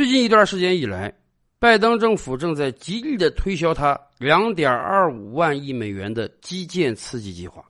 [0.00, 1.12] 最近一段时间以来，
[1.58, 7.62] 拜登政府正在极力的推销他两点二五万亿美元的基建刺激计划。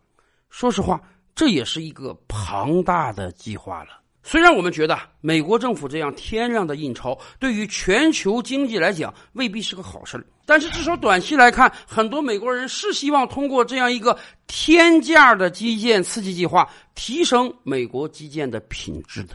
[0.48, 1.02] 说实话，
[1.34, 4.00] 这也是一个庞大的计划了。
[4.22, 14.16] 虽然我们觉得美国政府这样天量的印钞对于全球经济来讲未必是个好事但是至少短期来看，很多美国人是希望通过这样一个
[14.46, 19.34] 天价的基建刺激计划提升美国基建的品质的。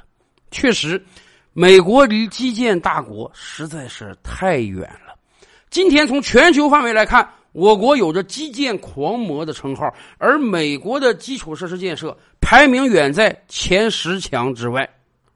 [0.50, 1.04] 确实，
[1.58, 5.16] 美国离基建大国实在是太远了。
[5.70, 14.86] 今天从全球范围来看，我国有着基建狂魔的称号，而美国的基础设施建设排名远在前十强之外。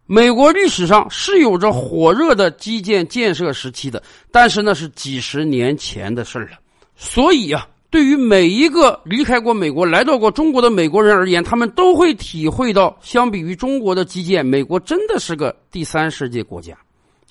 [0.07, 6.57] 美国历史上是有着火热的基建建设时期的，但是那是几十年前的事了。
[6.97, 16.77] 所以啊，对于每一个离开过美国、来到过中国的美国人而言，他们都会体会到，相比于中国的基建，美国真的是个第三世界国家。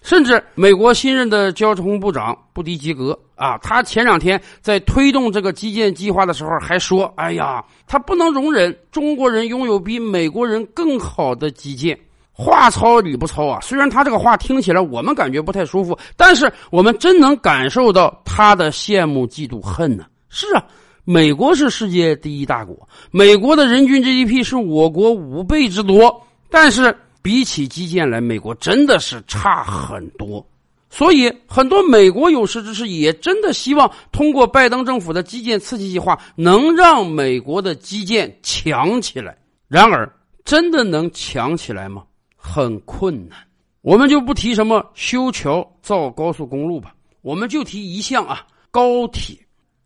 [0.03, 11.99] 甚至美国新任的交通部长布迪吉格啊，他前两天在推动这个基建计划的时候还说：“哎呀，他不能容忍中国人拥有比美国人更好的基建。”
[12.33, 13.59] 话糙理不糙啊！
[13.61, 20.05] 虽然他这个话听起来我们感觉不太舒服，但是我们真能感受到他的羡慕、嫉妒、恨呢。
[20.29, 20.65] 是啊，
[21.05, 26.97] 美国是世界第一大国，美国的人均 GDP 是我国五倍之多，但是。
[27.21, 30.47] 比起基建来，美国真的是差很多，
[30.89, 39.37] 所以很多美国有识之士也真的希望通过拜登政府的基建刺激计划，能让美国的基建强起来。
[39.67, 40.11] 然而，
[40.45, 42.05] 真的能强起来吗？
[42.35, 43.37] 很困难。
[43.83, 49.37] 我们就不提什么修桥造高速公路吧，我们就提一项啊，高铁。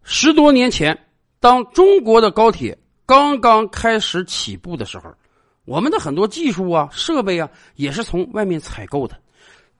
[0.02, 0.98] 十多年前，
[1.40, 5.04] 当中国的高铁刚刚开始起步的时候。
[5.64, 9.16] 我们的很多技术啊、设备啊，也是从外面采购的。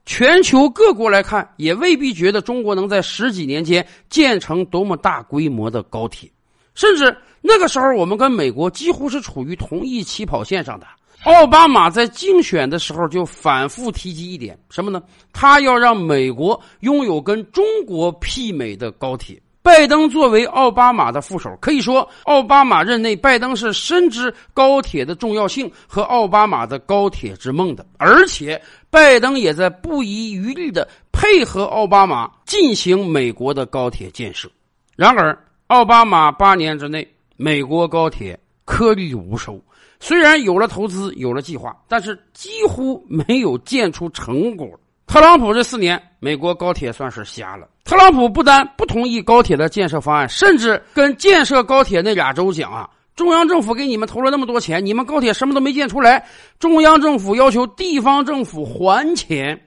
[0.07, 6.31] 全球各国来看，也未必觉得中国能在十几年间建成多么大规模的高铁。
[6.75, 10.87] 甚至那个时候，我们跟美国几乎是处于同一起跑线上的。
[11.25, 15.03] 奥巴马在竞选的时候就反复提及一点什么呢？
[15.33, 19.43] 他要让美国拥有跟中国媲美的高铁。
[19.63, 34.51] 拜登作为奥巴马的副手，可以说奥巴马任内，拜登是深知高铁的重要性和奥巴马的高铁之梦的，而且拜登也在不遗余力的配合奥巴马进行美国的高铁建设。
[34.97, 37.07] 然而，奥巴马八年之内，
[37.37, 39.61] 美国高铁颗粒无收，
[40.01, 44.69] 虽然有了投资，有了计划，但是几乎没有建出成果。
[45.13, 47.69] 特朗普这四年，美国高铁算是瞎了。
[47.85, 56.27] 特朗普不但不同意高铁的建设方案，甚至跟建设高铁那俩州讲啊，中央政府给你们投了那么多钱，你们高铁什么都没建出来，
[56.59, 59.61] 中央政府要求地方政府还钱。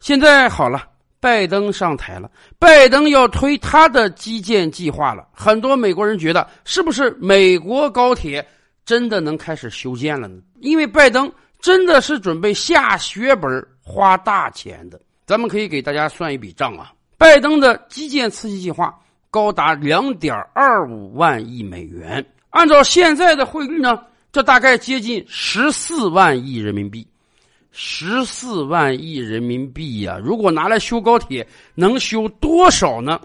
[0.00, 0.82] 现在好了，
[1.18, 5.26] 拜登上台了，拜登要推他的基建计划了。
[5.32, 8.46] 很多美国人觉得，是不是美国高铁
[8.84, 10.42] 真的能开始修建了呢？
[10.60, 16.92] 因为拜登真的是准备下血本花大钱的，咱们可以给大家算一笔账啊。
[17.18, 18.94] 拜登的基建刺激计划
[19.30, 24.00] 高达两点二五万亿美元，按照现在的汇率呢，
[24.32, 27.06] 这大概接近十四万亿人民币。
[27.72, 33.20] 十四万亿人民币呀，如果拿来修高铁，能修多少呢？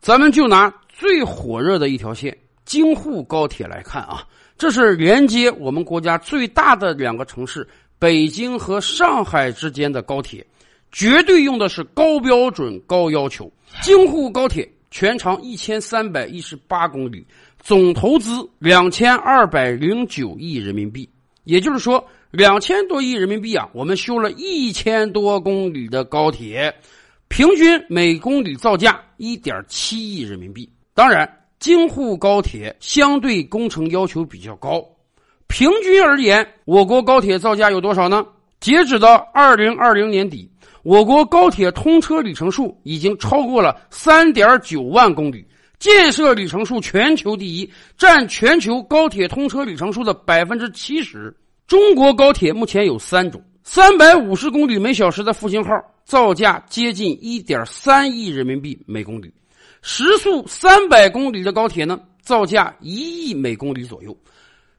[0.00, 4.24] 咱们就拿最火热的一条线京沪高铁来看啊，
[4.56, 7.66] 这是连接我们国家最大的两个城市。
[8.04, 10.46] 北京和上海之间的高铁，
[10.92, 13.50] 绝对用的是高标准、高要求。
[13.80, 17.26] 京沪高铁全长一千三百一十八公里，
[17.62, 21.08] 总投资两千二百零九亿人民币。
[21.44, 26.74] 也就是说，两千多亿人民币啊，我们修了一千多公里的高铁，
[27.28, 30.70] 平均每公里造价一点七亿人民币。
[30.92, 31.26] 当然，
[31.58, 34.86] 京沪高铁相对工程要求比较高。
[35.54, 38.26] 平均而言，我国高铁造价有多少呢？
[38.58, 40.50] 截止到二零二零年底，
[40.82, 45.46] 我国高铁通车里程数已经超过了三点九万公里，
[45.78, 51.32] 建设里程数全球第一，占全球高铁通车里程数的百分之七十。
[51.68, 55.70] 中国高铁目前有三种：三百五十公里每小时的复兴号，
[56.04, 59.28] 造价接近一点三亿人民币每公里；
[59.82, 64.12] 时速三百公里的高铁呢，造价一亿每公里左右。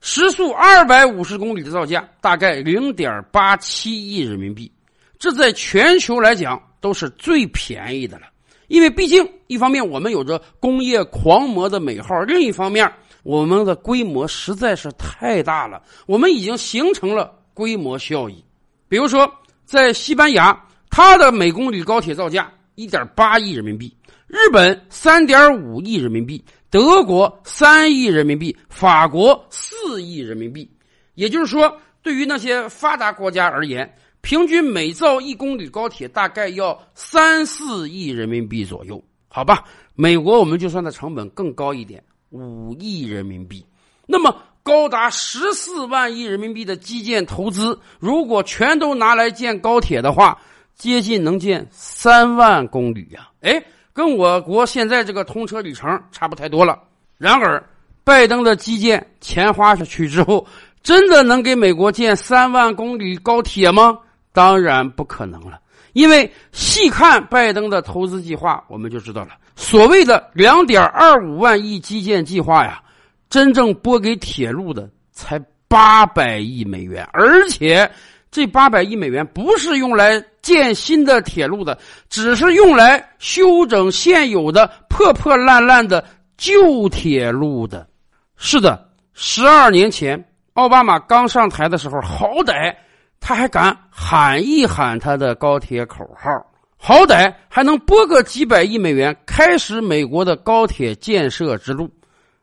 [0.05, 4.71] 时速二百五十公里的造价大概零点八七亿人民币，
[5.17, 8.27] 这在全球来讲都是最便宜的了。
[8.67, 12.87] 因为毕竟，一方面我们有着工业狂魔的美号，另一方面
[13.23, 18.45] 我们的规模实在是太大了，我们已经形成了规模效益。
[18.87, 19.27] 比如说，
[19.65, 20.55] 在西班牙。
[20.87, 23.93] 它的每公里高铁造价一点八亿人民币，
[24.35, 30.69] 日本三点五亿人民币，德国三亿人民币，法国四亿人民币。
[31.13, 31.73] 也就是说，
[32.03, 33.89] 对于那些发达国家而言，
[34.19, 39.01] 平均每造一公里高铁大概要三四亿人民币左右。
[39.29, 39.63] 好吧，
[39.95, 43.65] 美国我们就算它成本更高一点，五亿人民币。
[44.05, 44.35] 那么。
[44.65, 50.41] 高达十四万亿人民币的基建投资，如果全都拿来建高铁的话，
[50.73, 53.29] 接近能建三万公里呀！
[53.41, 53.63] 哎，
[53.95, 56.77] 跟我国现在这个通车里程差不太多了。
[57.17, 57.63] 然而，
[58.03, 60.45] 拜登的基建钱花下去之后，
[60.83, 63.97] 真的能给美国建三万公里高铁吗？
[64.33, 65.57] 当然不可能了。
[65.93, 72.81] 因为细看拜登的投资计划，我们就知道了，所谓的两点二五万亿基建计划呀。
[73.29, 77.89] 真正拨给铁路的才八百亿美元，而且
[78.35, 81.79] 这八百亿美元不是用来建新的铁路的，
[82.09, 86.03] 只是用来修整现有的破破烂烂的
[86.35, 87.87] 旧铁路的。
[88.35, 90.21] 是的，十二年前
[90.51, 92.75] 奥巴马刚上台的时候，好歹
[93.21, 96.29] 他还敢喊一喊他的高铁口号，
[96.75, 101.89] 好歹还能拨个几百亿美元，开始美国的高铁建设之路。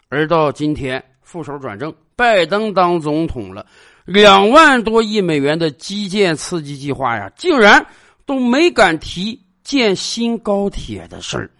[0.09, 3.67] 而到今天，副手转正，拜登当总统了，
[4.05, 7.85] 两万多亿美元的基建刺激计划呀，竟然
[8.27, 11.51] 都没敢提建新高铁的事儿。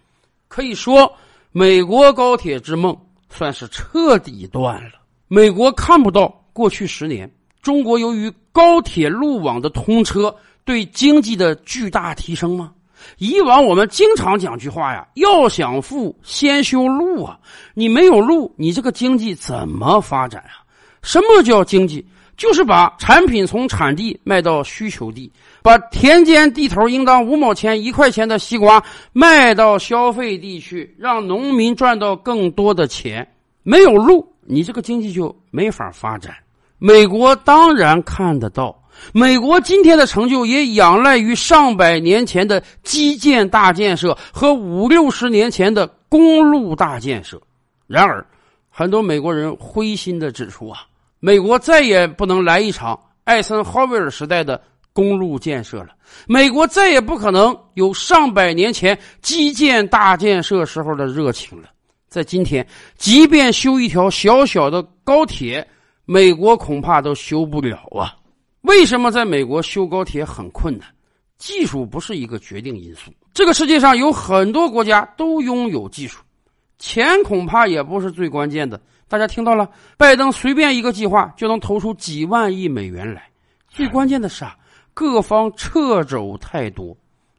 [0.47, 1.11] 可以说，
[1.51, 2.95] 美国高铁之梦
[3.29, 4.91] 算是彻底断了。
[5.27, 7.31] 美国看不到过去十年
[7.61, 10.35] 中国由于高铁路网的通车
[10.65, 12.71] 对经济的巨大提升吗？
[13.17, 17.39] 以往我们经常讲句话呀，要想富，先修路啊！
[17.73, 20.63] 你没有路，你这个经济怎么发展啊？
[21.01, 22.05] 什么叫经济？
[22.35, 25.31] 就是把产品从产地卖到需求地，
[25.61, 33.27] 把田间地头应当五毛钱、一块钱的西瓜卖到消费地去，让农民赚到更多的钱。
[33.61, 36.33] 没有路，你这个经济就没法发展。
[36.77, 38.77] 美国当然看得到。
[39.11, 47.41] 美国今天的成就也仰赖于上百年前的基建大建设和五六十年前的公路大建设。
[47.87, 48.23] 然而，
[48.69, 50.85] 很多美国人灰心的指出啊，
[51.25, 54.61] 美国再也不能来一场艾森豪威尔时代的
[54.91, 55.91] 公路建设了，
[56.27, 61.69] 美国再也不可能有上百年前基建大建设时候的热情了。
[62.09, 62.67] 在今天，
[62.97, 65.65] 即便修一条小小的高铁，
[66.03, 68.17] 美国恐怕都修不了啊。
[68.63, 70.85] 为什么在美国修高铁很困难？
[71.37, 73.09] 技术不是一个决定因素。
[73.33, 76.21] 这个世界上有很多国家都拥有技术，
[76.79, 78.77] 钱恐怕也不是最关键的。
[79.13, 83.29] 大家听到了，拜登随便一个计划就能投出几万亿美元来。
[83.69, 84.55] 最关键的是啊，
[84.91, 86.97] 各方掣肘太多。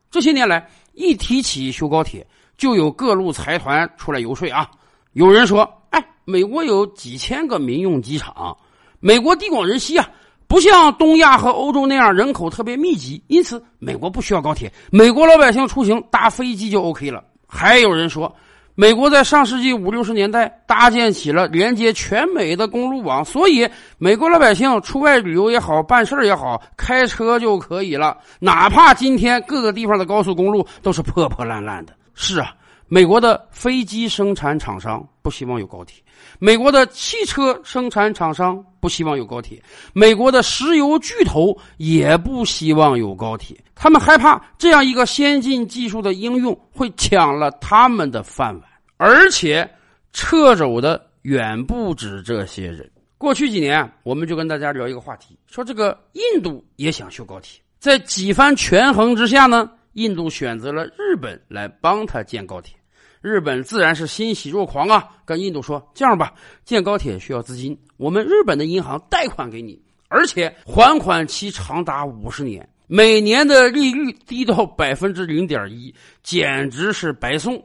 [0.09, 2.25] 这些年来，一提起修高铁，
[2.57, 4.71] 就有各路财团出来游说啊。
[5.15, 8.57] 有人说：“哎，美国有几千个民用机场，
[9.01, 10.09] 美国地广人稀啊。”
[10.47, 17.25] 不像东亚和欧洲那样人口特别密集，因此美国不需要高铁，美国老百姓出行搭飞机就 OK 了。
[17.49, 18.33] 还有人说，
[18.75, 23.69] 美国在上世纪五六十年代搭建起了连接全美的公路网，所以
[23.99, 28.19] 美国老百姓出外旅游也好，办事也好，开车就可以了。
[28.41, 31.93] 哪怕今天各个地方的高速公路都是破破烂烂的。
[32.15, 32.53] 是啊。
[32.87, 36.03] 美国的飞机生产厂商不希望有高铁，
[36.39, 39.63] 美国的汽车生产厂商不希望有高铁，
[39.93, 43.57] 美国的石油巨头也不希望有高铁。
[43.75, 48.63] 他们害怕这样一个先进技术的应用会抢了他们的饭碗，
[48.99, 49.69] 而且
[50.13, 52.89] 撤走的远不止这些人。
[53.17, 59.71] 过去几年，我们就跟大家聊一个话题，说这个印度也想修高铁，在几番权衡之下呢？
[59.95, 62.77] 印度选择了日本来帮他建高铁，
[63.21, 65.09] 日本自然是欣喜若狂啊！
[65.25, 66.35] 跟印度说：“这样吧，
[66.65, 77.65] 建高铁需要资金，我们日本的银行贷款给你，而且还款期长达五十年，每年的利率低到百分之零点一，简直是白送。”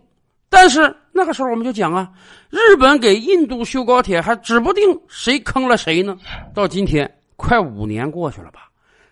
[0.52, 2.10] 但是那个时候我们就讲啊，
[2.50, 6.18] 日本给印度修高铁，还指不定谁坑了谁呢。
[6.54, 8.69] 到今天，快五年过去了吧？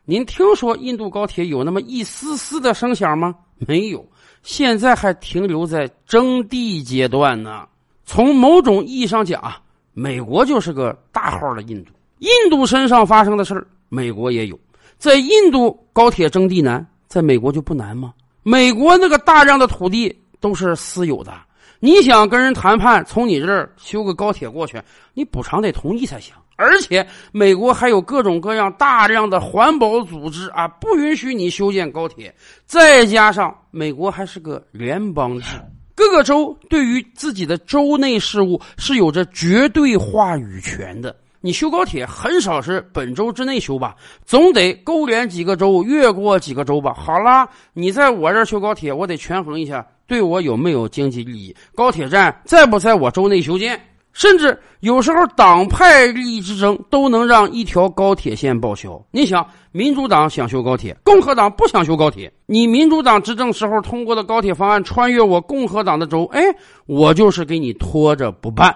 [0.10, 3.36] 您听说印度高铁有那么一丝丝的声响吗？
[3.68, 4.10] 没有，
[4.42, 7.68] 现在还停留在征地阶段呢。
[8.06, 9.60] 从某种意义上讲啊，
[9.92, 11.92] 美国就是个大号的印度。
[12.20, 14.58] 印度身上发生的事儿，美国也有。
[14.98, 18.14] 在印度高铁征地难，在美国就不难吗？
[18.44, 21.34] 美国那个大量的土地都是私有的，
[21.80, 24.82] 你想跟人谈判，从你这儿修个高铁过去，
[25.14, 26.34] 你补偿得同意才行。
[26.56, 32.34] 而且美国还有各种各样大量的环保组织啊，不允许你修建高铁。
[32.66, 35.56] 再加上美国还是个联邦制，
[35.94, 41.16] 各个州对于自己的州内事务是有着绝对话语权的。
[41.42, 46.92] 你修高铁很少是本州之内修吧，总得勾连几个州，越过几个州吧。
[46.92, 51.56] 好啦，你在我这儿修高铁，我得权衡一下，对我有没有经济利益？
[51.76, 53.80] 高铁站在不在我州内修建？
[54.14, 59.00] 甚至有时候党派利益之争都能让一条高铁线报销。
[59.12, 62.34] 你想，民主党想修高铁，共和党不想修高铁。
[62.48, 66.42] 你民主党执政时候通过的高铁方案穿越我共和党的州，哎，
[66.88, 68.76] 我就是给你拖着不办。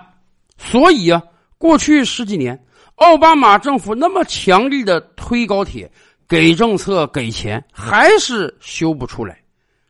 [0.58, 1.22] 所以啊。
[1.58, 2.60] 过去十几年，
[2.96, 5.88] 奥巴马政府那么强力的推高铁，
[6.28, 9.38] 给政策给钱，还是修不出来。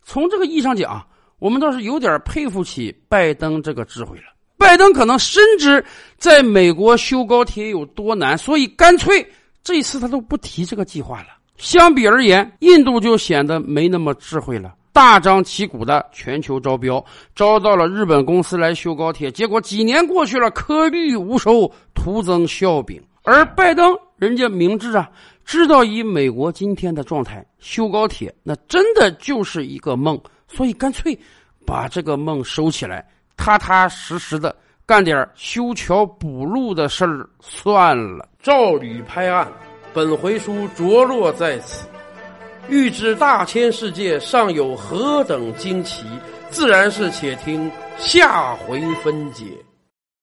[0.04, 1.02] 从这个意义上讲，
[1.42, 4.26] 我们倒是有点佩服起拜登这个智慧了。
[4.60, 5.84] 拜登可能深知
[6.16, 9.28] 在美国修高铁有多难，所以干脆
[9.64, 11.30] 这次他都不提这个计划了。
[11.58, 14.76] 相比而言，印度就显得没那么智慧了。
[14.94, 23.02] 大张旗鼓的全球招标，招到了日本公司来修高铁，结果几年过去了，颗粒无收，徒增笑柄。
[23.24, 25.10] 而拜登人家明智啊，
[25.44, 30.20] 知道以美国今天的状态修高铁，那真的就是一个梦，
[30.54, 31.18] 所以干脆
[31.66, 34.56] 把这个梦收起来，踏踏实实的
[34.86, 38.28] 干点修桥补路的事儿算了。
[38.42, 39.48] 照吕拍案，
[39.94, 41.88] 本回书着落在此。
[42.68, 46.06] 欲知大千世界尚有何等惊奇，
[46.50, 49.46] 自然是且听下回分解。